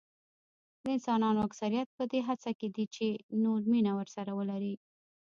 د 0.81 0.83
انسانانو 0.97 1.39
اکثریت 1.47 1.87
په 1.97 2.03
دې 2.11 2.19
هڅه 2.27 2.49
کې 2.59 2.67
دي 2.75 2.85
چې 2.95 3.07
نور 3.43 3.59
مینه 3.71 3.91
ورسره 3.99 4.31
ولري. 4.39 4.75